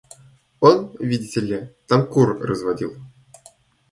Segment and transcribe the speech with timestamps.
[0.61, 2.95] Он, видите ли, там кур разводил.